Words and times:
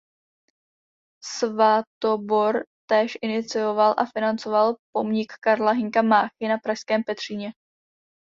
Svatobor 1.23 2.63
též 2.89 3.17
inicioval 3.21 3.93
a 3.97 4.05
financoval 4.13 4.75
pomník 4.95 5.33
Karla 5.43 5.71
Hynka 5.71 6.01
Máchy 6.01 6.47
na 6.47 6.57
pražském 6.57 7.03
Petříně. 7.03 7.51